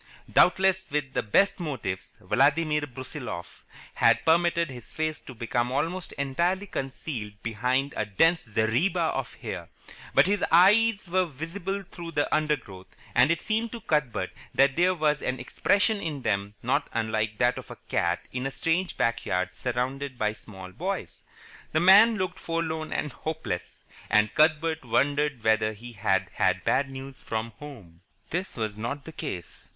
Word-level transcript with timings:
Doubtless 0.33 0.83
with 0.89 1.13
the 1.13 1.21
best 1.21 1.59
motives, 1.59 2.17
Vladimir 2.19 2.81
Brusiloff 2.87 3.61
had 3.93 4.25
permitted 4.25 4.71
his 4.71 4.91
face 4.91 5.19
to 5.19 5.35
become 5.35 5.71
almost 5.71 6.11
entirely 6.13 6.65
concealed 6.65 7.35
behind 7.43 7.93
a 7.95 8.07
dense 8.07 8.43
zareba 8.43 9.11
of 9.13 9.35
hair, 9.35 9.69
but 10.15 10.25
his 10.25 10.43
eyes 10.51 11.07
were 11.07 11.27
visible 11.27 11.83
through 11.83 12.13
the 12.13 12.33
undergrowth, 12.35 12.87
and 13.13 13.29
it 13.29 13.43
seemed 13.43 13.71
to 13.73 13.81
Cuthbert 13.81 14.31
that 14.55 14.75
there 14.75 14.95
was 14.95 15.21
an 15.21 15.39
expression 15.39 16.01
in 16.01 16.23
them 16.23 16.55
not 16.63 16.89
unlike 16.93 17.37
that 17.37 17.59
of 17.59 17.69
a 17.69 17.77
cat 17.87 18.21
in 18.33 18.47
a 18.47 18.49
strange 18.49 18.97
backyard 18.97 19.53
surrounded 19.53 20.17
by 20.17 20.33
small 20.33 20.71
boys. 20.71 21.21
The 21.73 21.79
man 21.79 22.17
looked 22.17 22.39
forlorn 22.39 22.91
and 22.91 23.11
hopeless, 23.11 23.75
and 24.09 24.33
Cuthbert 24.33 24.83
wondered 24.83 25.43
whether 25.43 25.73
he 25.73 25.91
had 25.91 26.27
had 26.33 26.63
bad 26.63 26.89
news 26.89 27.21
from 27.21 27.51
home. 27.59 28.01
This 28.31 28.57
was 28.57 28.79
not 28.79 29.05
the 29.05 29.11
case. 29.11 29.67